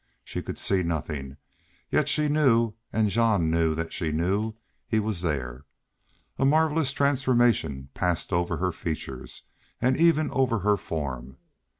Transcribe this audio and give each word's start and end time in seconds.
She 0.23 0.41
could 0.41 0.57
see 0.57 0.81
nothing, 0.81 1.37
yet 1.91 2.09
she 2.09 2.27
knew 2.27 2.73
and 2.91 3.11
Jean 3.11 3.51
knew 3.51 3.75
that 3.75 3.93
she 3.93 4.11
knew 4.11 4.55
he 4.87 4.99
was 4.99 5.21
there. 5.21 5.65
A 6.39 6.43
marvelous 6.43 6.91
transformation 6.91 7.89
passed 7.93 8.33
over 8.33 8.57
her 8.57 8.71
features 8.71 9.43
and 9.79 9.95
even 9.95 10.31
over 10.31 10.57
her 10.61 10.75
form. 10.77 11.37